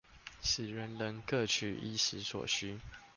[0.41, 2.79] 使人人各取衣食所需